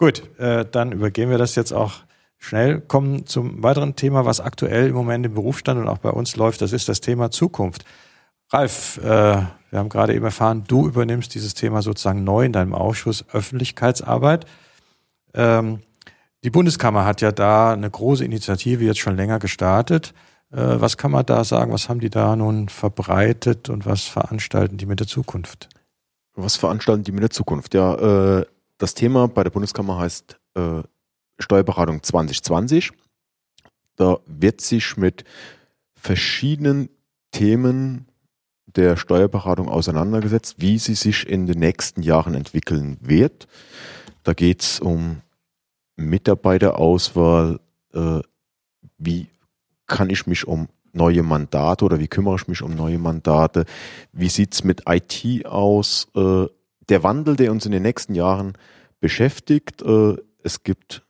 Gut, 0.00 0.22
äh, 0.38 0.64
dann 0.64 0.92
übergehen 0.92 1.28
wir 1.28 1.36
das 1.36 1.56
jetzt 1.56 1.72
auch 1.72 1.92
schnell. 2.38 2.80
Kommen 2.80 3.26
zum 3.26 3.62
weiteren 3.62 3.96
Thema, 3.96 4.24
was 4.24 4.40
aktuell 4.40 4.88
im 4.88 4.94
Moment 4.94 5.26
im 5.26 5.34
Berufsstand 5.34 5.78
und 5.78 5.88
auch 5.88 5.98
bei 5.98 6.08
uns 6.08 6.36
läuft. 6.36 6.62
Das 6.62 6.72
ist 6.72 6.88
das 6.88 7.02
Thema 7.02 7.30
Zukunft. 7.30 7.84
Ralf, 8.48 8.96
äh, 9.04 9.04
wir 9.04 9.78
haben 9.78 9.90
gerade 9.90 10.14
eben 10.14 10.24
erfahren, 10.24 10.64
du 10.66 10.88
übernimmst 10.88 11.34
dieses 11.34 11.52
Thema 11.52 11.82
sozusagen 11.82 12.24
neu 12.24 12.46
in 12.46 12.54
deinem 12.54 12.72
Ausschuss 12.72 13.26
Öffentlichkeitsarbeit. 13.30 14.46
Ähm, 15.34 15.80
die 16.44 16.50
Bundeskammer 16.50 17.04
hat 17.04 17.20
ja 17.20 17.30
da 17.30 17.74
eine 17.74 17.90
große 17.90 18.24
Initiative 18.24 18.82
jetzt 18.82 19.00
schon 19.00 19.16
länger 19.16 19.38
gestartet. 19.38 20.14
Äh, 20.50 20.80
was 20.80 20.96
kann 20.96 21.10
man 21.10 21.26
da 21.26 21.44
sagen? 21.44 21.74
Was 21.74 21.90
haben 21.90 22.00
die 22.00 22.08
da 22.08 22.36
nun 22.36 22.70
verbreitet 22.70 23.68
und 23.68 23.84
was 23.84 24.04
veranstalten 24.04 24.78
die 24.78 24.86
mit 24.86 24.98
der 24.98 25.06
Zukunft? 25.06 25.68
Was 26.36 26.56
veranstalten 26.56 27.04
die 27.04 27.12
mit 27.12 27.22
der 27.22 27.30
Zukunft? 27.30 27.74
Ja, 27.74 28.38
äh, 28.38 28.46
das 28.80 28.94
Thema 28.94 29.28
bei 29.28 29.44
der 29.44 29.50
Bundeskammer 29.50 29.98
heißt 29.98 30.40
äh, 30.54 30.82
Steuerberatung 31.38 32.02
2020. 32.02 32.90
Da 33.96 34.18
wird 34.26 34.62
sich 34.62 34.96
mit 34.96 35.24
verschiedenen 35.94 36.88
Themen 37.30 38.06
der 38.64 38.96
Steuerberatung 38.96 39.68
auseinandergesetzt, 39.68 40.56
wie 40.58 40.78
sie 40.78 40.94
sich 40.94 41.28
in 41.28 41.46
den 41.46 41.58
nächsten 41.58 42.02
Jahren 42.02 42.34
entwickeln 42.34 42.96
wird. 43.00 43.48
Da 44.22 44.32
geht 44.32 44.62
es 44.62 44.80
um 44.80 45.20
Mitarbeiterauswahl, 45.96 47.60
äh, 47.92 48.20
wie 48.96 49.26
kann 49.86 50.08
ich 50.08 50.26
mich 50.26 50.46
um 50.46 50.68
neue 50.92 51.22
Mandate 51.22 51.84
oder 51.84 51.98
wie 51.98 52.08
kümmere 52.08 52.36
ich 52.36 52.48
mich 52.48 52.62
um 52.62 52.74
neue 52.74 52.98
Mandate, 52.98 53.66
wie 54.12 54.30
sieht 54.30 54.54
es 54.54 54.64
mit 54.64 54.84
IT 54.88 55.44
aus, 55.44 56.08
äh, 56.14 56.46
der 56.90 57.02
Wandel, 57.02 57.36
der 57.36 57.52
uns 57.52 57.64
in 57.64 57.72
den 57.72 57.82
nächsten 57.82 58.14
Jahren 58.14 58.54
beschäftigt. 59.00 59.82
Äh, 59.82 60.16
es 60.42 60.62
gibt 60.62 61.02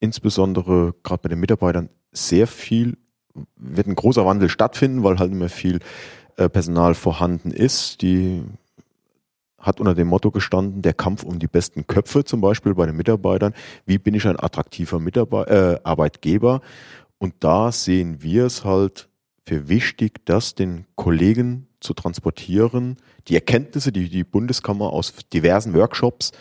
insbesondere 0.00 0.94
gerade 1.02 1.22
bei 1.22 1.28
den 1.28 1.40
Mitarbeitern 1.40 1.90
sehr 2.12 2.46
viel, 2.46 2.96
wird 3.56 3.86
ein 3.86 3.94
großer 3.94 4.24
Wandel 4.24 4.48
stattfinden, 4.48 5.02
weil 5.02 5.18
halt 5.18 5.32
immer 5.32 5.48
viel 5.48 5.80
äh, 6.36 6.48
Personal 6.48 6.94
vorhanden 6.94 7.50
ist. 7.50 8.00
Die 8.02 8.44
hat 9.58 9.80
unter 9.80 9.94
dem 9.94 10.08
Motto 10.08 10.30
gestanden, 10.30 10.82
der 10.82 10.94
Kampf 10.94 11.24
um 11.24 11.38
die 11.38 11.48
besten 11.48 11.86
Köpfe 11.86 12.24
zum 12.24 12.40
Beispiel 12.40 12.74
bei 12.74 12.86
den 12.86 12.96
Mitarbeitern. 12.96 13.54
Wie 13.86 13.98
bin 13.98 14.14
ich 14.14 14.26
ein 14.26 14.38
attraktiver 14.38 15.00
Mitarbeiter, 15.00 15.74
äh, 15.74 15.80
Arbeitgeber? 15.82 16.60
Und 17.18 17.34
da 17.40 17.72
sehen 17.72 18.22
wir 18.22 18.46
es 18.46 18.64
halt 18.64 19.08
für 19.48 19.68
wichtig, 19.68 20.24
das 20.26 20.54
den 20.54 20.84
Kollegen 20.94 21.68
zu 21.80 21.94
transportieren, 21.94 22.96
die 23.28 23.34
Erkenntnisse, 23.34 23.92
die 23.92 24.10
die 24.10 24.24
Bundeskammer 24.24 24.92
aus 24.92 25.14
diversen 25.32 25.72
Workshops 25.74 26.32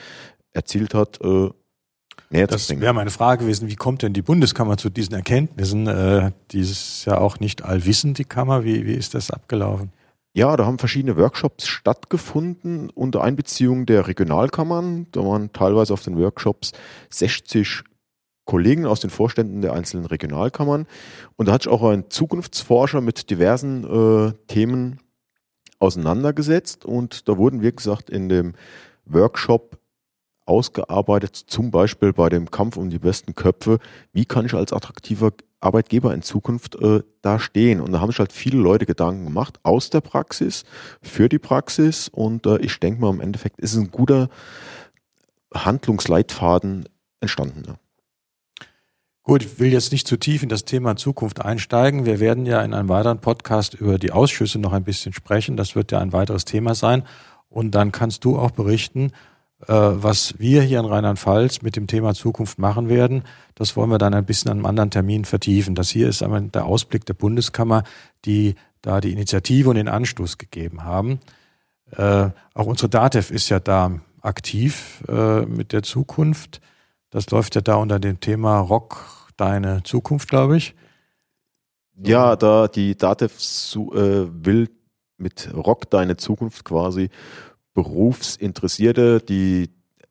erzielt 0.51 0.93
hat, 0.93 1.21
äh, 1.21 1.49
näher 2.29 2.47
das 2.47 2.63
zu 2.63 2.67
bringen. 2.67 2.81
Das 2.81 2.85
wäre 2.85 2.93
meine 2.93 3.11
Frage 3.11 3.45
gewesen, 3.45 3.69
wie 3.69 3.75
kommt 3.75 4.01
denn 4.01 4.11
die 4.11 4.21
Bundeskammer 4.21 4.77
zu 4.77 4.89
diesen 4.89 5.13
Erkenntnissen? 5.15 5.87
Äh, 5.87 6.31
die 6.51 6.59
ist 6.59 7.05
ja 7.05 7.17
auch 7.17 7.39
nicht 7.39 7.63
allwissend, 7.63 8.17
die 8.17 8.25
Kammer. 8.25 8.65
Wie, 8.65 8.85
wie 8.85 8.93
ist 8.93 9.13
das 9.13 9.31
abgelaufen? 9.31 9.93
Ja, 10.33 10.57
da 10.57 10.65
haben 10.65 10.77
verschiedene 10.77 11.15
Workshops 11.15 11.65
stattgefunden 11.67 12.89
unter 12.89 13.23
Einbeziehung 13.23 13.85
der 13.85 14.07
Regionalkammern. 14.07 15.07
Da 15.11 15.21
waren 15.21 15.53
teilweise 15.53 15.93
auf 15.93 16.03
den 16.03 16.17
Workshops 16.17 16.73
60 17.09 17.83
Kollegen 18.47 18.87
aus 18.87 19.01
den 19.01 19.11
Vorständen 19.11 19.61
der 19.61 19.73
einzelnen 19.73 20.05
Regionalkammern. 20.05 20.87
Und 21.35 21.47
da 21.47 21.51
hat 21.51 21.63
sich 21.63 21.71
auch 21.71 21.83
ein 21.83 22.09
Zukunftsforscher 22.09 23.01
mit 23.01 23.29
diversen 23.29 23.83
äh, 23.83 24.33
Themen 24.47 24.99
auseinandergesetzt. 25.79 26.85
Und 26.85 27.27
da 27.27 27.37
wurden, 27.37 27.61
wie 27.61 27.71
gesagt, 27.71 28.09
in 28.09 28.29
dem 28.29 28.53
Workshop 29.05 29.77
ausgearbeitet, 30.45 31.35
zum 31.35 31.71
Beispiel 31.71 32.13
bei 32.13 32.29
dem 32.29 32.49
Kampf 32.49 32.77
um 32.77 32.89
die 32.89 32.99
besten 32.99 33.35
Köpfe, 33.35 33.79
wie 34.13 34.25
kann 34.25 34.45
ich 34.45 34.53
als 34.53 34.71
attraktiver 34.71 35.33
Arbeitgeber 35.59 36.13
in 36.13 36.21
Zukunft 36.21 36.75
äh, 36.75 37.01
da 37.21 37.39
stehen. 37.39 37.81
Und 37.81 37.91
da 37.91 37.99
haben 37.99 38.11
sich 38.11 38.19
halt 38.19 38.31
viele 38.31 38.59
Leute 38.59 38.85
Gedanken 38.85 39.25
gemacht 39.25 39.59
aus 39.63 39.89
der 39.89 40.01
Praxis, 40.01 40.63
für 41.01 41.27
die 41.27 41.39
Praxis. 41.39 42.07
Und 42.07 42.45
äh, 42.45 42.59
ich 42.59 42.79
denke 42.79 43.01
mal, 43.01 43.09
im 43.09 43.19
Endeffekt 43.19 43.59
ist 43.59 43.75
ein 43.75 43.91
guter 43.91 44.29
Handlungsleitfaden 45.53 46.87
entstanden. 47.19 47.63
Ja. 47.67 47.75
Gut, 49.27 49.43
ich 49.43 49.59
will 49.59 49.73
jetzt 49.73 49.91
nicht 49.91 50.07
zu 50.07 50.15
tief 50.15 50.41
in 50.41 50.47
das 50.47 50.63
Thema 50.63 50.95
Zukunft 50.95 51.43
einsteigen. 51.43 52.05
Wir 52.05 52.21
werden 52.21 52.45
ja 52.45 52.61
in 52.61 52.73
einem 52.73 52.87
weiteren 52.87 53.19
Podcast 53.19 53.73
über 53.73 53.99
die 53.99 54.13
Ausschüsse 54.13 54.57
noch 54.57 54.71
ein 54.71 54.85
bisschen 54.85 55.11
sprechen. 55.11 55.57
Das 55.57 55.75
wird 55.75 55.91
ja 55.91 55.99
ein 55.99 56.13
weiteres 56.13 56.45
Thema 56.45 56.75
sein. 56.75 57.03
Und 57.49 57.71
dann 57.71 57.91
kannst 57.91 58.23
du 58.23 58.39
auch 58.39 58.51
berichten, 58.51 59.11
äh, 59.63 59.73
was 59.73 60.39
wir 60.39 60.61
hier 60.61 60.79
in 60.79 60.85
Rheinland-Pfalz 60.85 61.61
mit 61.61 61.75
dem 61.75 61.87
Thema 61.87 62.13
Zukunft 62.13 62.57
machen 62.57 62.87
werden. 62.87 63.23
Das 63.53 63.75
wollen 63.75 63.89
wir 63.89 63.97
dann 63.97 64.13
ein 64.13 64.23
bisschen 64.23 64.49
an 64.49 64.59
einem 64.59 64.65
anderen 64.65 64.91
Termin 64.91 65.25
vertiefen. 65.25 65.75
Das 65.75 65.89
hier 65.89 66.07
ist 66.07 66.23
einmal 66.23 66.43
der 66.43 66.63
Ausblick 66.63 67.05
der 67.05 67.13
Bundeskammer, 67.13 67.83
die 68.23 68.55
da 68.81 69.01
die 69.01 69.11
Initiative 69.11 69.69
und 69.69 69.75
den 69.75 69.89
Anstoß 69.89 70.37
gegeben 70.37 70.85
haben. 70.85 71.19
Äh, 71.91 72.29
auch 72.53 72.65
unsere 72.65 72.87
DATEV 72.87 73.31
ist 73.31 73.49
ja 73.49 73.59
da 73.59 73.91
aktiv 74.21 75.03
äh, 75.09 75.41
mit 75.41 75.73
der 75.73 75.83
Zukunft. 75.83 76.61
Das 77.09 77.29
läuft 77.29 77.55
ja 77.55 77.61
da 77.61 77.75
unter 77.75 77.99
dem 77.99 78.21
Thema 78.21 78.59
Rock 78.59 79.16
deine 79.37 79.83
Zukunft, 79.83 80.29
glaube 80.29 80.57
ich. 80.57 80.75
Ja, 82.03 82.35
da 82.35 82.67
die 82.67 82.95
DATEV 82.95 83.33
äh, 83.93 84.45
will 84.45 84.69
mit 85.17 85.51
Rock 85.53 85.89
deine 85.89 86.17
Zukunft 86.17 86.63
quasi 86.63 87.09
Berufsinteressierte, 87.73 89.19
die 89.19 89.69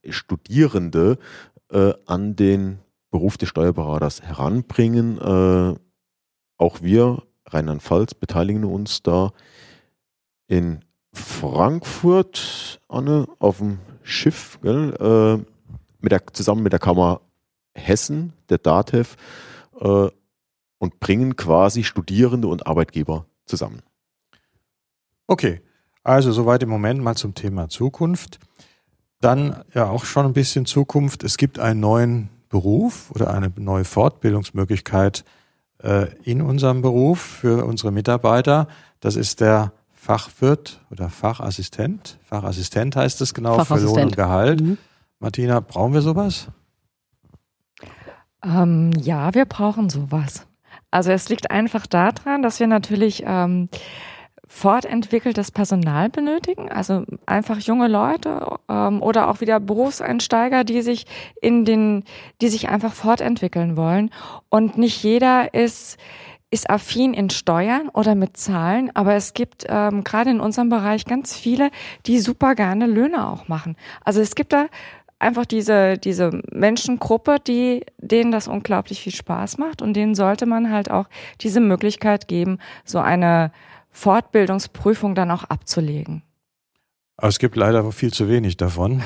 Studierende 0.09 1.18
äh, 1.71 1.92
an 2.06 2.37
den 2.37 2.78
Beruf 3.11 3.37
des 3.38 3.49
Steuerberaters 3.49 4.23
heranbringen. 4.23 5.18
Äh, 5.18 5.78
auch 6.59 6.83
wir, 6.83 7.23
Rheinland-Pfalz, 7.47 8.14
beteiligen 8.14 8.64
uns 8.64 9.02
da 9.02 9.33
in 10.49 10.85
Frankfurt, 11.12 12.80
Anne, 12.88 13.26
auf 13.38 13.59
dem 13.59 13.78
Schiff, 14.02 14.59
gell, 14.62 14.95
äh, 15.00 15.45
mit 16.00 16.12
der, 16.12 16.26
zusammen 16.33 16.62
mit 16.62 16.73
der 16.73 16.80
Kammer 16.80 17.21
Hessen, 17.76 18.33
der 18.49 18.59
DATEV, 18.59 19.16
äh, 19.80 20.09
und 20.78 21.00
bringen 21.00 21.37
quasi 21.37 21.85
Studierende 21.85 22.49
und 22.49 22.66
Arbeitgeber 22.66 23.26
zusammen. 23.47 23.83
Okay, 25.26 25.62
also 26.04 26.33
soweit 26.33 26.62
im 26.62 26.68
Moment 26.68 27.02
mal 27.02 27.16
zum 27.16 27.35
Thema 27.35 27.68
Zukunft. 27.68 28.38
Dann 29.21 29.64
ja 29.75 29.88
auch 29.88 30.04
schon 30.04 30.26
ein 30.26 30.35
bisschen 30.35 30.66
Zukunft. 30.66 31.25
Es 31.25 31.37
gibt 31.37 31.59
einen 31.59 31.80
neuen 31.80 32.28
Beruf 32.49 33.11
oder 33.11 33.33
eine 33.33 33.52
neue 33.56 33.85
Fortbildungsmöglichkeit 33.85 35.25
äh, 35.83 36.09
in 36.23 36.42
unserem 36.42 36.83
Beruf 36.83 37.21
für 37.21 37.64
unsere 37.64 37.90
Mitarbeiter. 37.90 38.68
Das 39.00 39.16
ist 39.16 39.40
der 39.40 39.73
Fachwirt 39.92 40.80
oder 40.90 41.09
Fachassistent. 41.09 42.18
Fachassistent 42.23 42.95
heißt 42.95 43.21
es 43.21 43.35
genau 43.35 43.64
für 43.64 43.80
Lohn 43.80 44.04
und 44.04 44.16
Gehalt. 44.16 44.61
Mhm. 44.61 44.78
Martina, 45.18 45.61
brauchen 45.61 45.95
wir 45.95 46.02
sowas? 46.02 46.49
Ähm, 48.47 48.93
ja, 49.03 49.35
wir 49.35 49.45
brauchen 49.45 49.91
sowas. 49.91 50.47
Also 50.91 51.11
es 51.11 51.29
liegt 51.29 51.50
einfach 51.50 51.87
daran, 51.87 52.43
dass 52.43 52.61
wir 52.61 52.69
natürlich 52.69 53.25
ähm, 53.26 53.69
fortentwickeltes 54.47 55.50
Personal 55.50 56.09
benötigen, 56.09 56.71
also 56.71 57.05
einfach 57.26 57.59
junge 57.59 57.88
Leute 57.88 58.59
ähm, 58.69 59.03
oder 59.03 59.29
auch 59.29 59.41
wieder 59.41 59.59
Berufseinsteiger, 59.59 60.62
die 60.62 60.83
sich 60.83 61.07
in 61.43 61.65
den, 61.65 62.05
die 62.41 62.49
sich 62.49 62.69
einfach 62.69 62.93
fortentwickeln 62.93 63.76
wollen. 63.76 64.11
Und 64.49 64.79
nicht 64.79 65.03
jeder 65.03 65.53
ist 65.53 65.99
ist 66.49 66.71
affin 66.71 67.12
in 67.12 67.29
Steuern 67.29 67.88
oder 67.88 68.15
mit 68.15 68.37
Zahlen, 68.37 68.93
aber 68.95 69.15
es 69.15 69.35
gibt 69.35 69.67
ähm, 69.69 70.05
gerade 70.05 70.31
in 70.31 70.38
unserem 70.38 70.69
Bereich 70.69 71.05
ganz 71.05 71.37
viele, 71.37 71.71
die 72.07 72.21
super 72.21 72.55
gerne 72.55 72.87
Löhne 72.87 73.29
auch 73.29 73.49
machen. 73.49 73.76
Also 74.05 74.21
es 74.21 74.37
gibt 74.37 74.53
da 74.53 74.67
einfach 75.19 75.47
diese, 75.47 75.99
diese 75.99 76.43
Menschengruppe, 76.51 77.37
die, 77.47 77.85
denen 77.99 78.33
das 78.33 78.49
unglaublich 78.49 79.01
viel 79.01 79.15
Spaß 79.15 79.59
macht 79.59 79.83
und 79.83 79.95
denen 79.95 80.15
sollte 80.15 80.47
man 80.47 80.71
halt 80.71 80.91
auch 80.91 81.07
diese 81.41 81.61
Möglichkeit 81.61 82.29
geben, 82.29 82.59
so 82.85 82.99
eine 82.99 83.53
Fortbildungsprüfung 83.91 85.15
dann 85.15 85.31
auch 85.31 85.45
abzulegen. 85.45 86.23
Aber 87.17 87.29
es 87.29 87.39
gibt 87.39 87.57
leider 87.57 87.91
viel 87.93 88.13
zu 88.13 88.29
wenig 88.29 88.59
davon. 88.59 89.03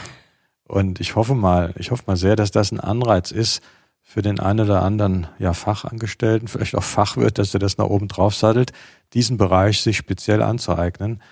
Und 0.65 1.01
ich 1.01 1.17
hoffe 1.17 1.35
mal, 1.35 1.75
ich 1.77 1.91
hoffe 1.91 2.05
mal 2.07 2.17
sehr, 2.17 2.37
dass 2.37 2.51
das 2.51 2.73
ein 2.73 2.81
Anreiz 2.81 3.31
ist 3.31 3.63
für 4.03 4.23
den 4.23 4.41
einen 4.41 4.61
oder 4.61 4.83
anderen 4.83 5.29
ja, 5.39 5.53
Fachangestellten, 5.53 6.49
vielleicht 6.49 6.75
auch 6.75 6.83
Fachwirt, 6.83 7.39
dass 7.39 7.55
er 7.55 7.61
das 7.61 7.79
nach 7.79 7.87
oben 7.87 8.09
drauf 8.09 8.35
sattelt, 8.35 8.73
diesen 9.13 9.37
Bereich 9.37 9.83
sich 9.83 9.97
speziell 9.97 10.43
anzueignen. 10.43 11.23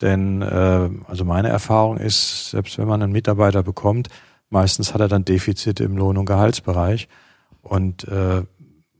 Denn 0.00 0.42
äh, 0.42 0.90
also 1.08 1.24
meine 1.24 1.48
Erfahrung 1.48 1.96
ist, 1.96 2.50
selbst 2.50 2.78
wenn 2.78 2.86
man 2.86 3.02
einen 3.02 3.12
Mitarbeiter 3.12 3.64
bekommt, 3.64 4.08
meistens 4.50 4.94
hat 4.94 5.00
er 5.00 5.08
dann 5.08 5.24
Defizite 5.24 5.84
im 5.84 5.96
Lohn- 5.96 6.18
und 6.18 6.26
Gehaltsbereich. 6.26 7.08
Und 7.62 8.06
äh, 8.08 8.42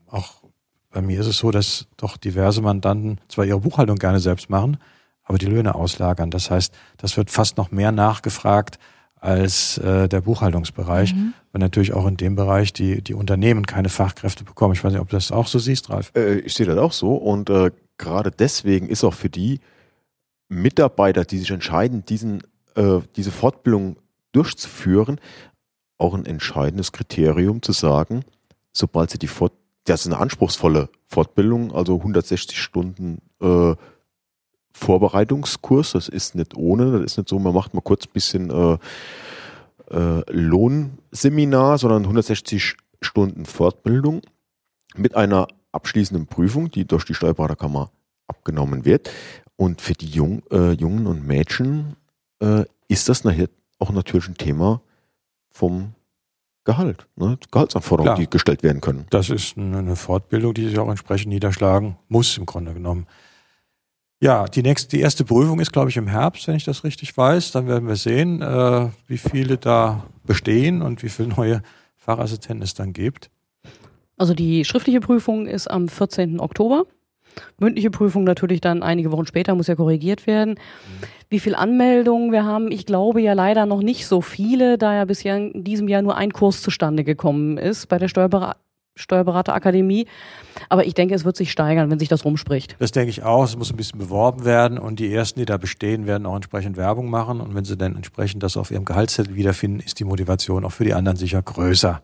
auch 0.06 0.42
bei 0.90 1.02
mir 1.02 1.20
ist 1.20 1.26
es 1.26 1.38
so, 1.38 1.50
dass 1.50 1.86
doch 1.96 2.16
diverse 2.16 2.62
Mandanten 2.62 3.20
zwar 3.28 3.44
ihre 3.44 3.60
Buchhaltung 3.60 3.96
gerne 3.96 4.20
selbst 4.20 4.50
machen, 4.50 4.78
aber 5.22 5.38
die 5.38 5.46
Löhne 5.46 5.74
auslagern. 5.74 6.30
Das 6.30 6.50
heißt, 6.50 6.74
das 6.96 7.16
wird 7.16 7.30
fast 7.30 7.56
noch 7.56 7.70
mehr 7.70 7.92
nachgefragt 7.92 8.78
als 9.20 9.78
äh, 9.78 10.08
der 10.08 10.20
Buchhaltungsbereich, 10.20 11.14
mhm. 11.14 11.34
weil 11.52 11.60
natürlich 11.60 11.92
auch 11.92 12.06
in 12.06 12.16
dem 12.16 12.36
Bereich 12.36 12.72
die, 12.72 13.02
die 13.02 13.14
Unternehmen 13.14 13.66
keine 13.66 13.88
Fachkräfte 13.88 14.44
bekommen. 14.44 14.74
Ich 14.74 14.84
weiß 14.84 14.92
nicht, 14.92 15.00
ob 15.00 15.08
du 15.08 15.16
das 15.16 15.32
auch 15.32 15.48
so 15.48 15.58
siehst, 15.58 15.90
Ralf. 15.90 16.12
Äh, 16.14 16.38
ich 16.38 16.54
sehe 16.54 16.66
das 16.66 16.78
auch 16.78 16.92
so 16.92 17.14
und 17.14 17.50
äh, 17.50 17.70
gerade 17.98 18.30
deswegen 18.30 18.88
ist 18.88 19.04
auch 19.04 19.14
für 19.14 19.28
die 19.28 19.60
Mitarbeiter, 20.48 21.24
die 21.24 21.38
sich 21.38 21.50
entscheiden, 21.50 22.04
diesen, 22.04 22.42
äh, 22.74 23.00
diese 23.16 23.32
Fortbildung 23.32 23.96
durchzuführen, 24.32 25.20
auch 25.96 26.14
ein 26.14 26.26
entscheidendes 26.26 26.92
Kriterium 26.92 27.62
zu 27.62 27.72
sagen, 27.72 28.24
sobald 28.72 29.10
sie 29.10 29.18
die 29.18 29.26
Fort 29.26 29.52
das 29.88 30.02
ist 30.02 30.06
eine 30.06 30.18
anspruchsvolle 30.18 30.90
Fortbildung, 31.06 31.72
also 31.72 31.96
160 31.96 32.60
Stunden 32.60 33.18
äh, 33.40 33.74
Vorbereitungskurs. 34.72 35.92
Das 35.92 36.08
ist 36.08 36.34
nicht 36.34 36.56
ohne, 36.56 36.92
das 36.92 37.02
ist 37.02 37.16
nicht 37.16 37.28
so, 37.28 37.38
man 37.38 37.54
macht 37.54 37.74
mal 37.74 37.80
kurz 37.80 38.06
ein 38.06 38.12
bisschen 38.12 38.50
äh, 38.50 38.78
äh, 39.90 40.22
Lohnseminar, 40.30 41.78
sondern 41.78 42.02
160 42.02 42.76
Stunden 43.00 43.46
Fortbildung 43.46 44.22
mit 44.96 45.14
einer 45.16 45.48
abschließenden 45.72 46.26
Prüfung, 46.26 46.70
die 46.70 46.84
durch 46.84 47.04
die 47.04 47.14
Steuerberaterkammer 47.14 47.90
abgenommen 48.26 48.84
wird. 48.84 49.10
Und 49.56 49.80
für 49.80 49.94
die 49.94 50.08
Jung, 50.08 50.42
äh, 50.50 50.72
Jungen 50.72 51.06
und 51.06 51.26
Mädchen 51.26 51.96
äh, 52.40 52.64
ist 52.88 53.08
das 53.08 53.24
nachher 53.24 53.48
auch 53.78 53.90
natürlich 53.90 54.28
ein 54.28 54.36
Thema 54.36 54.80
vom 55.50 55.94
Gehalt, 56.64 57.06
ne? 57.16 57.38
Gehaltsanforderungen, 57.50 58.14
Klar. 58.14 58.26
die 58.26 58.30
gestellt 58.30 58.62
werden 58.62 58.82
können. 58.82 59.06
Das 59.08 59.30
ist 59.30 59.56
eine 59.56 59.96
Fortbildung, 59.96 60.52
die 60.52 60.68
sich 60.68 60.78
auch 60.78 60.90
entsprechend 60.90 61.32
niederschlagen 61.32 61.96
muss, 62.08 62.36
im 62.36 62.44
Grunde 62.44 62.74
genommen. 62.74 63.06
Ja, 64.20 64.46
die 64.46 64.62
nächste, 64.62 64.88
die 64.88 65.00
erste 65.00 65.24
Prüfung 65.24 65.60
ist, 65.60 65.72
glaube 65.72 65.90
ich, 65.90 65.96
im 65.96 66.08
Herbst, 66.08 66.46
wenn 66.48 66.56
ich 66.56 66.64
das 66.64 66.84
richtig 66.84 67.16
weiß. 67.16 67.52
Dann 67.52 67.68
werden 67.68 67.88
wir 67.88 67.96
sehen, 67.96 68.42
äh, 68.42 68.90
wie 69.06 69.16
viele 69.16 69.56
da 69.56 70.04
bestehen 70.24 70.82
und 70.82 71.02
wie 71.02 71.08
viele 71.08 71.28
neue 71.28 71.62
Fachassistenten 71.96 72.62
es 72.62 72.74
dann 72.74 72.92
gibt. 72.92 73.30
Also 74.18 74.34
die 74.34 74.64
schriftliche 74.64 75.00
Prüfung 75.00 75.46
ist 75.46 75.70
am 75.70 75.88
14. 75.88 76.40
Oktober. 76.40 76.84
Mündliche 77.58 77.90
Prüfung 77.90 78.24
natürlich 78.24 78.60
dann 78.60 78.82
einige 78.82 79.12
Wochen 79.12 79.26
später, 79.26 79.54
muss 79.54 79.66
ja 79.66 79.74
korrigiert 79.74 80.26
werden. 80.26 80.52
Mhm. 80.52 81.06
Wie 81.30 81.40
viele 81.40 81.58
Anmeldungen 81.58 82.32
wir 82.32 82.44
haben, 82.44 82.70
ich 82.70 82.86
glaube 82.86 83.20
ja 83.20 83.34
leider 83.34 83.66
noch 83.66 83.82
nicht 83.82 84.06
so 84.06 84.20
viele, 84.20 84.78
da 84.78 84.94
ja 84.94 85.04
bisher 85.04 85.36
in 85.36 85.64
diesem 85.64 85.88
Jahr 85.88 86.02
nur 86.02 86.16
ein 86.16 86.32
Kurs 86.32 86.62
zustande 86.62 87.04
gekommen 87.04 87.58
ist 87.58 87.88
bei 87.88 87.98
der 87.98 88.08
Steuerber 88.08 88.56
Steuerberaterakademie. 88.98 90.06
Aber 90.68 90.84
ich 90.86 90.94
denke, 90.94 91.14
es 91.14 91.24
wird 91.24 91.36
sich 91.36 91.50
steigern, 91.50 91.90
wenn 91.90 91.98
sich 91.98 92.08
das 92.08 92.24
rumspricht. 92.24 92.76
Das 92.78 92.92
denke 92.92 93.10
ich 93.10 93.22
auch. 93.22 93.44
Es 93.44 93.56
muss 93.56 93.70
ein 93.70 93.76
bisschen 93.76 93.98
beworben 93.98 94.44
werden 94.44 94.78
und 94.78 94.98
die 94.98 95.12
ersten, 95.12 95.38
die 95.40 95.46
da 95.46 95.56
bestehen, 95.56 96.06
werden 96.06 96.26
auch 96.26 96.34
entsprechend 96.34 96.76
Werbung 96.76 97.08
machen. 97.08 97.40
Und 97.40 97.54
wenn 97.54 97.64
sie 97.64 97.76
dann 97.76 97.96
entsprechend 97.96 98.42
das 98.42 98.56
auf 98.56 98.70
ihrem 98.70 98.84
Gehaltszettel 98.84 99.36
wiederfinden, 99.36 99.80
ist 99.80 100.00
die 100.00 100.04
Motivation 100.04 100.64
auch 100.64 100.72
für 100.72 100.84
die 100.84 100.94
anderen 100.94 101.16
sicher 101.16 101.40
größer. 101.40 102.02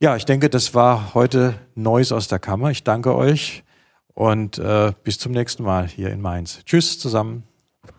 Ja, 0.00 0.16
ich 0.16 0.24
denke, 0.24 0.50
das 0.50 0.74
war 0.74 1.14
heute 1.14 1.54
Neues 1.76 2.10
aus 2.10 2.26
der 2.26 2.40
Kammer. 2.40 2.70
Ich 2.70 2.82
danke 2.82 3.14
euch. 3.14 3.62
Und 4.14 4.58
äh, 4.58 4.92
bis 5.04 5.18
zum 5.18 5.32
nächsten 5.32 5.62
Mal 5.62 5.86
hier 5.88 6.10
in 6.10 6.20
Mainz. 6.20 6.60
Tschüss 6.64 6.98
zusammen. 6.98 7.44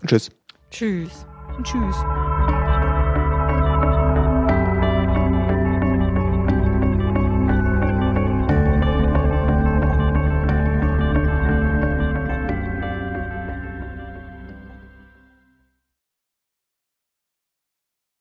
Tschüss. 0.06 0.30
Tschüss. 0.70 1.26
Tschüss. 1.64 1.96